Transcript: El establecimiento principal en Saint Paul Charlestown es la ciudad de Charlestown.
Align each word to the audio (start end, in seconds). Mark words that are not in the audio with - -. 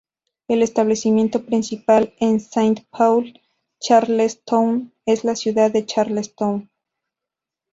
El 0.47 0.63
establecimiento 0.63 1.45
principal 1.45 2.15
en 2.19 2.39
Saint 2.39 2.79
Paul 2.89 3.39
Charlestown 3.79 4.91
es 5.05 5.23
la 5.23 5.35
ciudad 5.35 5.69
de 5.71 5.85
Charlestown. 5.85 6.67